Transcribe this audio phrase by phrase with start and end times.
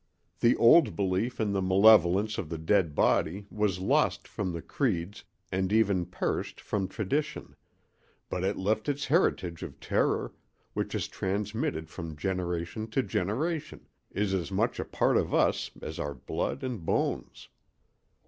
[0.39, 5.25] The old belief in the malevolence of the dead body was lost from the creeds
[5.51, 7.55] and even perished from tradition,
[8.27, 10.33] but it left its heritage of terror,
[10.73, 16.07] which is transmitted from generation to generation—is as much a part of us as are
[16.07, 17.49] our blood and bones."